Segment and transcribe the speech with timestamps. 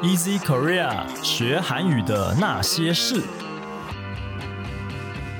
[0.00, 3.20] Easy Korea 学韩语的那些事。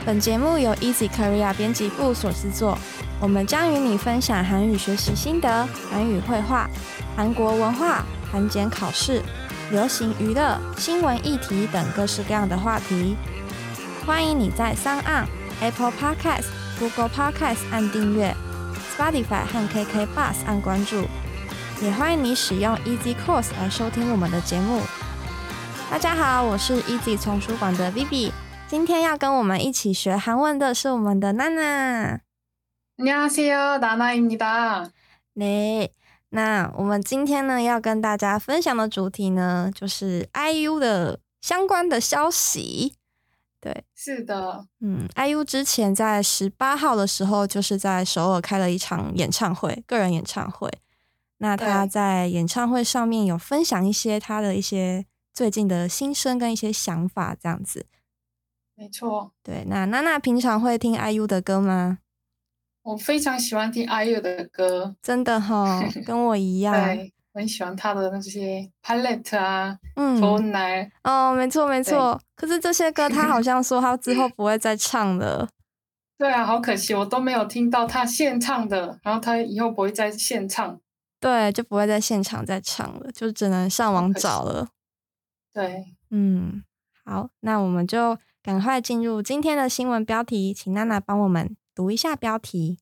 [0.05, 2.77] 本节目由 Easy Korea 编辑部所制作，
[3.21, 6.68] 我们将与你分享韩语学习心得、韩语绘画、
[7.17, 9.23] 韩国文化、韩检考试、
[9.71, 13.17] 流行娱乐、新闻议题等各式各样的话题。
[14.04, 15.25] 欢迎你在三岸
[15.61, 16.46] Apple Podcast、
[16.81, 18.35] Google Podcast 按订阅
[18.96, 21.04] ，Spotify 和 KK Bus 按关注。
[21.82, 24.82] 也欢迎你使用 Easy Course 来收听我们的节目。
[25.92, 28.32] 大家好，我是 Easy 丛书馆的 Vivi。
[28.68, 32.22] 今天要跟我们一起学韩文的是我们的娜娜。
[32.97, 34.89] 안녕하세요나나입니다
[35.36, 35.89] 네，
[36.30, 42.95] 那我们今天呢要跟大家分享的主题呢，就是 IU 的相关的消息。
[43.59, 50.70] 对，是的，嗯，IU 之前在十八号的时候，就是在首尔开了一场演唱会，个人演唱会。
[51.39, 57.86] 那他在演唱会上面有分享一些他的一些最近的心声跟一些想法，这样子。
[58.75, 59.64] 没错，对。
[59.67, 61.98] 那娜娜平常会听 IU 的歌吗？
[62.83, 66.72] 我非常喜欢听 IU 的歌，真的哈，跟我一 样。
[66.75, 72.20] 对，很喜欢他的那些 palette 啊，嗯 e 哦，没错没错。
[72.34, 75.48] 可是这些歌他好像说他之后不会再唱了。
[76.17, 80.80] 对啊，好可惜，我都没有听到他现唱的，然后他以后不会再现唱。
[81.19, 84.67] 对，就不会在现场再唱了，就只能上网找了。
[85.53, 86.63] 对，嗯，
[87.05, 92.80] 好，那我们就赶快进入今天的新闻标题，请娜娜帮我们读一下标题。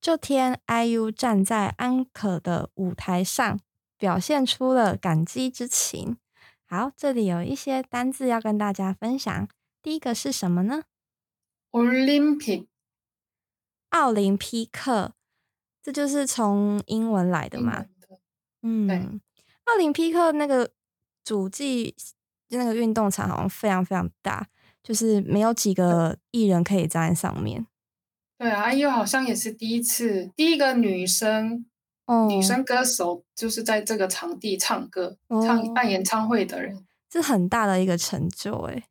[0.00, 3.60] 这天，IU 站在安可的舞台上，
[3.96, 6.16] 表现出了感激之情。
[6.66, 9.48] 好，这里有一些单字要跟大家分享。
[9.80, 10.82] 第一个是什么呢
[11.70, 12.66] ？Olympic，
[13.90, 15.12] 奥林匹克，
[15.80, 17.84] 这就是从英文来的嘛？
[18.62, 19.20] 嗯。
[19.68, 20.70] 奥林匹克那个
[21.24, 21.94] 主技
[22.48, 24.48] 那个运动场好像非常非常大，
[24.82, 27.66] 就是没有几个艺人可以站在上面。
[28.38, 31.66] 对啊，IU 好像也是第一次，第一个女生，
[32.06, 38.84] 哦女生歌手就是在这个场地唱歌、唱办演唱会的人，是很大的一个成就哎。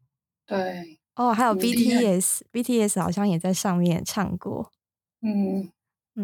[0.45, 4.71] 对，哦，还有 BTS，BTS 好像也在上面唱过。
[5.21, 5.71] 嗯，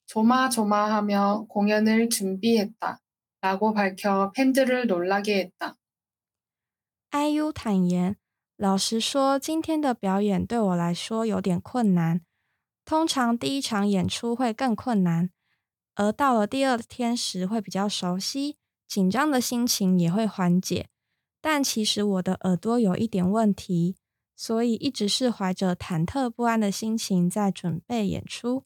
[0.06, 3.00] 조마조마하며 공연을 준비했다.
[3.42, 5.76] 라고 밝혀 팬들을 놀라게 했다.
[7.10, 8.16] IU 坦言，
[8.56, 12.20] 老实说，今天的表演对我来说有点困难。
[12.84, 15.30] 通常第一场演出会更困难，
[15.94, 18.56] 而到了第二天时会比较熟悉，
[18.86, 20.88] 紧张的心情也会缓解。
[21.40, 23.96] 但其实我的耳朵有一点问题，
[24.34, 28.64] 所以一直是怀着忐忑不安的心情在准备演出，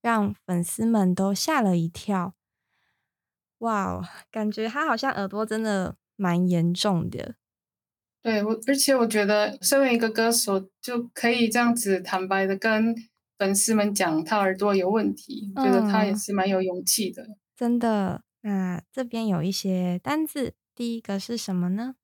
[0.00, 2.34] 让粉丝们都吓了一跳。
[3.59, 7.35] 哇哦，感觉他好像耳朵真的蛮严重的。
[8.21, 12.93] 对我，而且我觉得身为一个歌手，就可以这样子坦白的跟
[13.37, 17.25] 粉丝们讲他耳朵有问题，我、觉得他也是蛮有勇气的。
[17.55, 21.95] 真的，那这边有一些单字，第一个是什么呢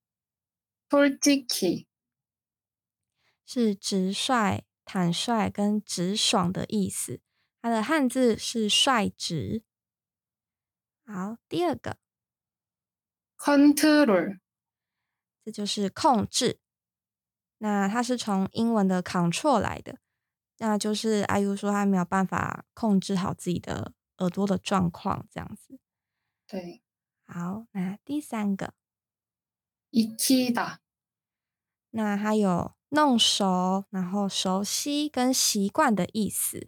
[0.87, 1.87] p o l i t i
[3.45, 7.19] 是直率、坦率跟直爽的意思。
[7.61, 9.63] 它的汉字是率直，
[11.07, 11.97] 好第二个。
[13.39, 14.39] Control
[15.45, 16.57] 这就是控制。
[17.61, 19.97] 那它是从英文的 control 来的
[20.57, 25.77] 那就是 iu 说他没有办法控制好自己的耳朵的状况这样子。
[26.49, 26.81] 对。
[27.27, 28.73] 好那第三个。
[29.93, 30.79] 一起打
[31.93, 36.67] 那它有弄熟然后熟悉跟习惯的意思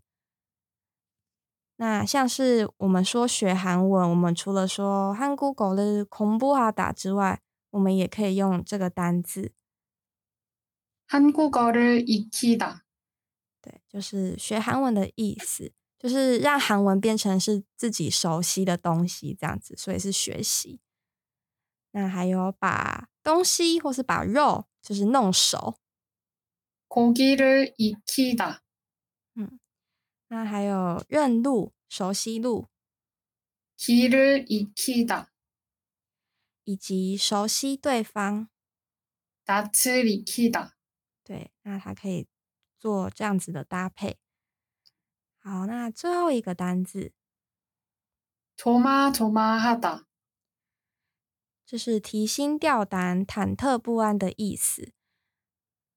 [1.76, 7.40] 那像是我们说学韩文，我们除了说한국어를공부하다之外，
[7.70, 9.52] 我们也可以用这个单字，
[11.08, 12.82] 한국어를 익히다
[13.60, 20.80] 对，就是学韩文的意思，就是让韩文变成是自己熟悉的东西，这样子，所以是学习。
[21.92, 25.76] 那还有把东西或是把肉就是弄熟，
[26.88, 28.60] 고기를 익히다
[30.28, 32.69] 那还有认路、熟悉路，
[33.76, 35.26] 길을 익히다
[36.64, 38.48] 以及熟悉对方。
[39.44, 40.70] 낯을 익히다
[41.24, 42.26] 对，那它可以
[42.78, 44.19] 做这样子的搭配。
[45.40, 47.12] 好，那最后一个单字，
[48.56, 50.06] 조마조마하다
[51.66, 54.92] 这是提心吊胆、忐忑不安的意思。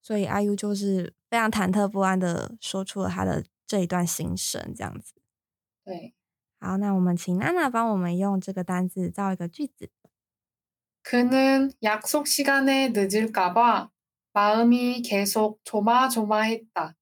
[0.02, 5.14] 所以 IU 就是非常忐忑不安的说出了他的 这一段心声，这样子。
[5.84, 6.14] 对
[6.60, 9.90] 好，那我们请娜娜帮我们用这个单字造一个句子。
[11.04, 13.92] 그는 약속 시간에 늦을까봐
[14.34, 16.96] 마음이 계속 조마조마했다.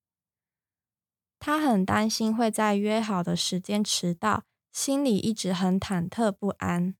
[1.38, 6.94] 他很担心会在约好的时间迟到，心里一直很忐忑不安。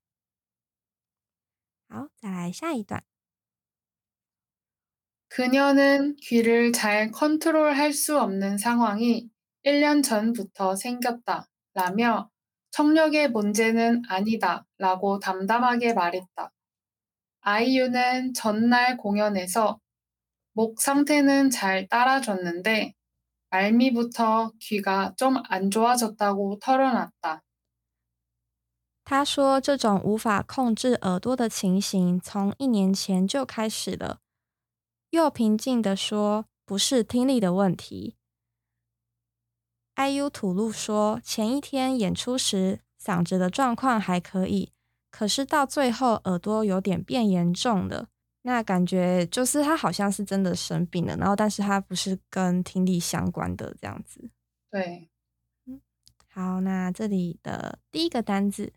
[1.87, 3.03] 好，再来下一段。
[5.29, 9.29] 그녀는 귀를 잘 컨트롤할 수 없는 상황이
[9.63, 11.47] 1년 전부터 생겼다.
[11.73, 12.29] 라며
[12.71, 14.65] 청력의 문제는 아니다.
[14.77, 16.51] 라고 담담하게 말했다.
[17.41, 19.79] 아이유는 전날 공연에서
[20.53, 22.93] 목 상태는 잘 따라줬는데
[23.49, 27.41] 말미부터 귀가 좀 안 좋아졌다고 털어놨다.
[29.05, 34.19] 他说：“这种无法控制耳朵的情形，从一年前就开始了。”
[35.11, 38.15] 又平静地说：“不是听力的问题。
[40.00, 44.72] ”IU 吐露说：“前一天演出时，嗓子的状况还可以，
[45.10, 48.08] 可是到最后耳朵有点变严重了。
[48.42, 54.30] 那感觉就是他好像是真的生病了，然后但是他不是跟听力相关的这样子。
[54.70, 55.10] 对，
[56.28, 58.72] 好，那这里的第一个单字。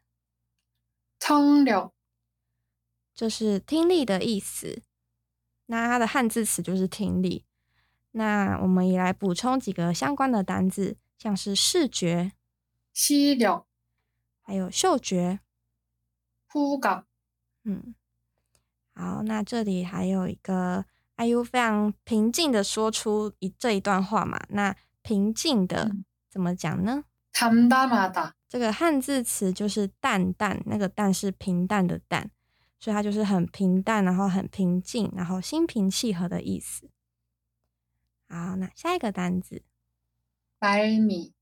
[1.19, 1.91] 청 력,
[3.15, 4.81] 这是听力的意思。
[5.67, 7.45] 那它的汉字词就是听力。
[8.11, 12.32] 那我们也来补充几个相关的单字，像是视觉，
[12.94, 13.64] 시력,
[14.42, 15.40] 还有嗅觉。
[16.50, 17.04] 후각,
[17.64, 17.94] 嗯，
[18.94, 20.86] 好，那这里还有一个
[21.16, 24.40] IU 非常平静的说出一这一段话嘛。
[24.48, 27.04] 那平静的嗯怎么讲呢？
[27.32, 32.30] 담담하다, 这个汉字词就是淡淡，那个淡是平淡的淡，
[32.80, 36.90] 所以它就是很平淡，然后很平静，然后心平气和的意思。
[38.28, 39.62] 好，那下一个单字，
[40.62, 41.32] 말미,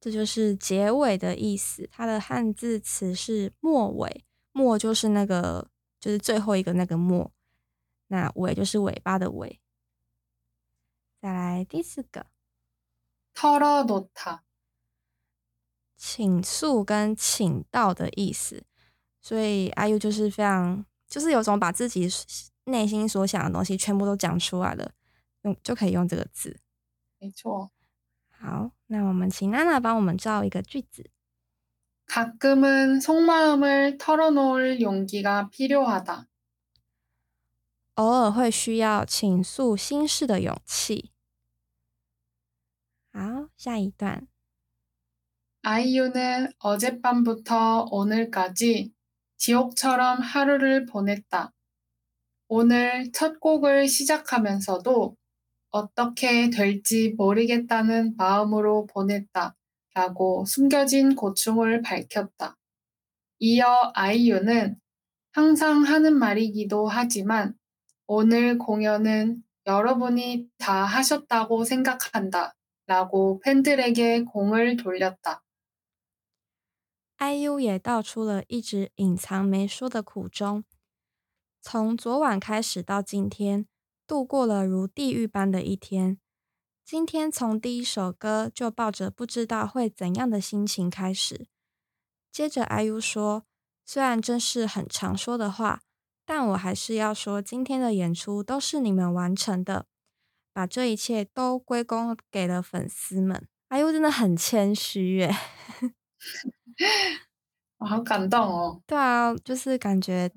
[0.00, 1.88] 这就是结尾的意思。
[1.92, 7.32] 它的汉字词是末尾，末就是那个 就是最后一个那个末。
[8.06, 9.60] 那尾就是尾巴的尾。
[11.20, 12.26] 再来第四个，
[13.34, 14.40] 털어놓다，
[15.96, 18.64] 倾诉跟请到的意思，
[19.20, 22.08] 所以 IU 就是非常，就是有种把自己
[22.64, 24.92] 内心所想的东西全部都讲出来了，
[25.42, 26.60] 用就可以用这个字。
[27.18, 27.71] 没错。
[28.42, 31.10] 好，那我们请娜娜帮我们造一个句子。
[32.06, 36.26] 가끔은 속마음을 털어놓을 용기가 필요하다.
[37.96, 41.12] 偶尔会需要倾诉心事的勇气。
[43.12, 44.28] 好，下一段。
[45.62, 48.92] 아이유는 어젯밤부터 오늘까지
[49.36, 51.52] 지옥처럼 하루를 보냈다.
[52.46, 55.16] 오늘 첫 곡을 시작하면서도
[55.72, 59.54] 어떻게 될지 모르겠다는 마음으로 보냈다.
[59.94, 62.56] 라고 숨겨진 고충을 밝혔다.
[63.40, 64.76] 이어 아이유는
[65.32, 67.54] 항상 하는 말이기도 하지만
[68.06, 72.54] 오늘 공연은 여러분이 다 하셨다고 생각한다.
[72.86, 75.42] 라고 팬들에게 공을 돌렸다.
[77.18, 80.64] IU 也道出了一直隐藏没说的苦衷。
[81.60, 83.66] 从昨晚开始到今天，
[84.05, 86.19] 度过了如地狱般的一天。
[86.85, 91.47] 今天从第一首歌就抱着不知道会怎样的心情开始。
[92.31, 93.45] 接着 IU 说
[93.85, 95.81] ：“虽然这是很常说的话，
[96.25, 99.85] 但我还是要说，今天的演出都是你们完成的，
[100.51, 103.47] 把这一切都归功给了粉丝们。
[103.69, 105.33] ”IU 真的很谦虚耶。
[107.77, 108.81] 我好感动哦！
[108.85, 110.31] 对啊，就是感觉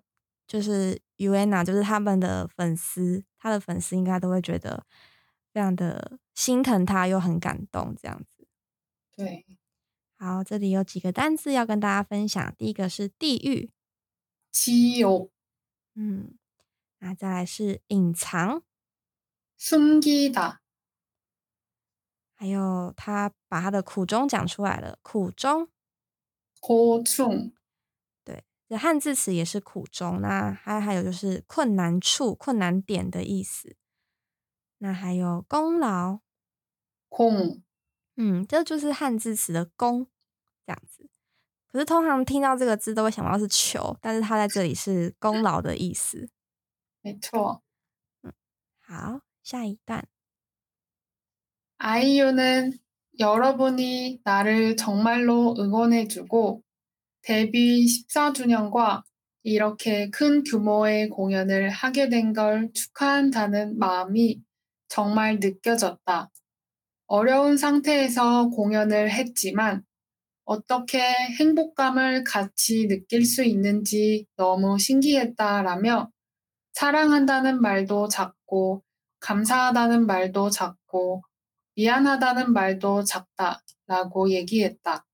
[0.47, 4.86] 就是 UANA，就是他们的粉丝，他的粉丝应该都会觉得
[5.54, 8.48] 非常的心疼他，又很感动这样子。
[9.16, 9.46] 对，
[10.18, 12.54] 好，这里有几个单字要跟大家分享。
[12.58, 13.72] 第一个是地狱，
[14.52, 15.30] 지옥、
[15.96, 16.38] 嗯，
[17.00, 18.64] 那再来是隐藏，
[19.60, 20.58] 숨기다、
[22.36, 25.68] 还有他把他的苦衷讲出来了，苦衷，
[26.60, 27.52] 고충、 对，这
[28.78, 30.22] 汉字词也是苦衷。
[30.22, 33.76] 那还还有就是困难处、困难点的意思。
[34.78, 36.20] 那还有功劳，
[37.10, 37.62] 공、
[38.16, 40.08] 嗯，这就是汉字词的功
[40.66, 41.10] 这样子。
[41.68, 46.30] 可是通常听到这个字都会想到是求，但是它在这里是功劳的意思。
[47.02, 47.62] 没错。
[48.80, 50.08] 好，下一段。
[51.78, 52.78] 아이유는
[53.20, 56.62] 여러분이 나를 정말로 응원해주고
[57.27, 59.03] 데뷔 14주년과
[59.43, 64.41] 이렇게 큰 규모의 공연을 하게 된 걸 축하한다는 마음이
[64.89, 66.31] 정말 느껴졌다.
[67.09, 69.83] 어려운 상태에서 공연을 했지만
[70.45, 71.01] 어떻게
[71.41, 76.11] 행복감을 같이 느낄 수 있는지 너무 신기했다라며
[76.75, 78.85] 사랑한다는 말도 작고
[79.21, 81.23] 감사하다는 말도 작고
[81.75, 85.05] 미안하다는 말도 작다라고 얘기했다.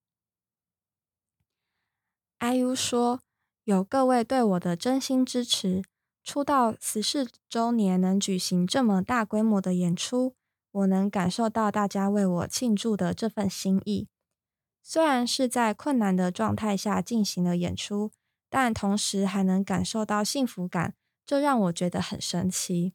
[2.42, 3.20] IU 说
[3.62, 5.84] ：“有各位对我的真心支持，
[6.24, 10.34] 出道十四周年能举行这么大规模的演出，
[10.72, 14.08] 我能感受到大家为我庆祝的这份心意。
[14.82, 18.10] 虽然是在困难的状态下进行了演出，
[18.50, 22.94] 但同时还能感受到幸福感，这让我觉得很神奇。”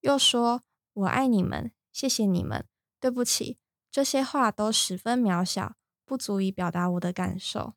[0.00, 0.62] 又说
[0.94, 2.64] ：“我爱你们，谢谢你们。
[2.98, 3.58] 对不起，
[3.90, 5.74] 这些话都十分渺小，
[6.06, 7.74] 不足以表达我的感受。”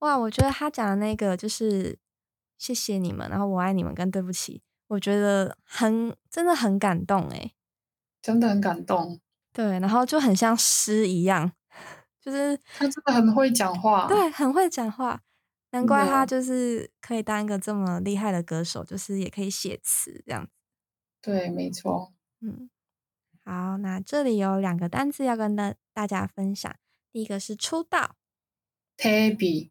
[0.00, 1.98] 哇，我觉得他讲的那个就是
[2.58, 7.54] 谢谢你们，然后我爱你们跟对不起，我觉得很真的很感动诶。
[8.22, 9.18] 真的很感动。
[9.52, 11.50] 对，然后就很像诗一样，
[12.20, 14.06] 就是他真的很会讲话。
[14.06, 15.22] 对，很会讲话，
[15.70, 20.50] 难怪他就是可以当一个这么厉害的歌手，就是也可以写词这样子。
[21.22, 22.12] 对，没错。
[22.40, 22.70] 嗯，
[23.44, 26.74] 好，那这里有两个单字要跟大大家分享，
[27.12, 28.16] 第一个是出道，
[28.96, 29.70] 데 뷔、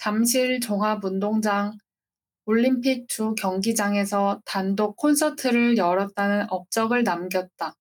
[0.00, 1.78] 잠실 종합운동장
[2.44, 7.74] 올림픽 주 경기장에서 단독 콘서트를 열었다는 업적을 남겼다.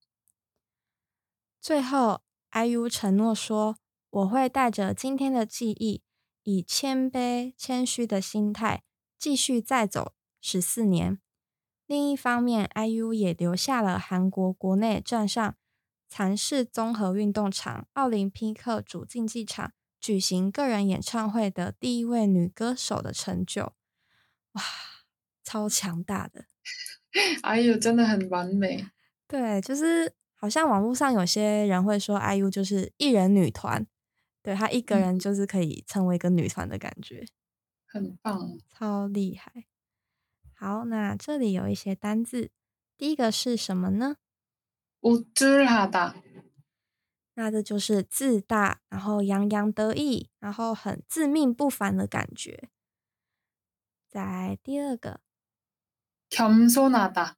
[1.61, 2.21] 最后，
[2.51, 3.75] IU 承诺说：“
[4.09, 6.01] 我会带着今天的记忆，
[6.43, 8.83] 以谦卑、谦虚的心态，
[9.17, 11.19] 继续再走 十四年。
[11.85, 15.55] 另一方面，IU 也留下了韩国国内站上
[16.07, 23.73] 蚕市综合运动场、奥林匹克主竞技场 举行个人演唱会的第一位女歌手的成就。
[24.53, 24.63] 哇，
[25.43, 26.45] 超强大的！
[27.43, 28.87] 哎呦，真的很完美。
[29.27, 33.85] 对，就是好像网络上有些人会说，IU 就是一人女团，
[34.41, 37.25] 对她一个人就是可以成为一个女团的感觉，
[37.85, 39.65] 很棒，超厉害。
[40.53, 42.51] 好，那这里有一些单字，
[42.97, 44.17] 第一个是什么呢？
[45.01, 46.13] 우쭐하 다。
[47.39, 52.69] 那这就是自大，然后洋洋得意，然后很自命不凡的感觉。
[54.07, 55.19] 再第二个，
[56.29, 57.35] 겸손하 다。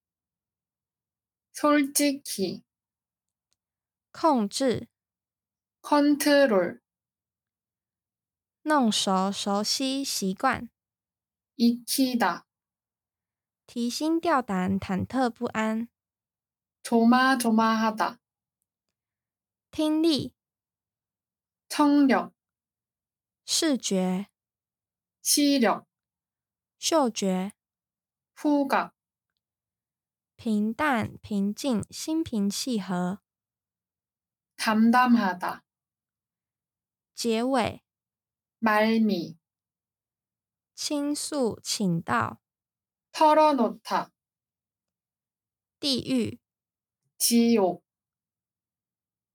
[1.52, 2.64] 솔직히
[4.12, 4.88] 控制
[5.82, 6.80] 컨트롤
[8.64, 10.70] 弄熟熟悉习惯
[11.56, 12.46] 익히다
[13.66, 15.88] 提心吊胆、忐忑不安。
[16.82, 18.18] 조마조마하다
[19.70, 20.34] 听力、
[21.68, 22.32] 청력
[23.46, 24.28] 视觉、
[25.26, 25.86] 시력
[26.80, 27.52] 嗅觉、
[28.36, 28.92] 후각
[30.38, 33.20] 平淡、平静、心平气和。
[34.56, 35.62] 담담하다
[37.16, 37.82] 结尾、
[38.60, 39.36] 말미
[40.76, 42.38] 倾诉、请到。
[43.12, 44.10] 털어놓다
[45.80, 46.38] 地狱、
[47.18, 47.82] 지옥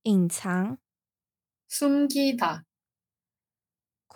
[0.03, 0.77] 隐藏、
[1.69, 2.63] 숨기다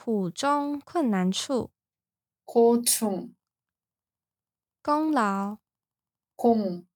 [0.06, 1.72] 苦中、困难处。
[2.48, 3.34] 고충
[4.86, 5.60] 功劳、
[6.36, 6.88] 공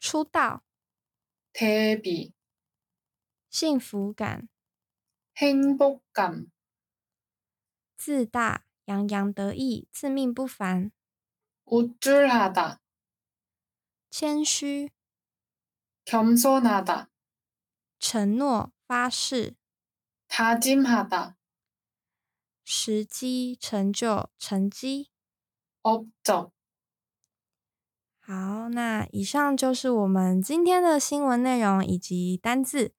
[0.00, 0.62] 出道、
[1.52, 2.32] 대비
[3.52, 4.48] 幸福感、
[5.36, 6.50] 행복감
[8.00, 10.92] 自大、洋洋得意、自命不凡。
[11.66, 12.80] 우쭐하다
[14.10, 14.90] 谦虚、
[16.06, 17.10] 겸손하다
[18.00, 19.56] 承诺、发誓、
[20.28, 21.36] 다짐하다
[22.63, 25.09] 时机、成就、成绩。
[25.81, 26.51] 哦，走
[28.19, 32.93] 好，那以上就是我们今天的新闻内容以及单字。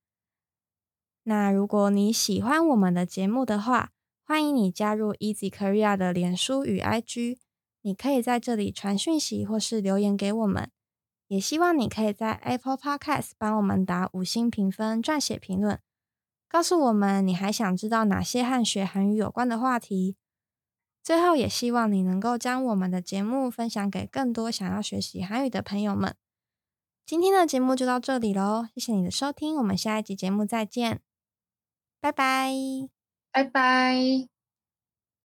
[1.23, 7.39] 那如果你喜欢我们的节目的话，欢迎你加入 Easy Korea 的脸书与 IG。
[7.81, 10.71] 你可以在这里传讯息或是留言给我们，
[11.29, 15.81] 也希望你可以在 Apple Podcast 帮我们打五星评分、撰写评论，
[16.55, 20.17] 告诉我们你还想知道哪些和学韩语有关的话题。
[21.03, 26.15] 最后，也希望你能够将我们的节目分享给更多想要学习韩语的朋友们。
[27.05, 31.01] 今天的节目就到这里喽，谢谢你的收听，我们下一集节目再见，
[32.01, 32.53] 拜拜，
[33.33, 34.34] 拜拜。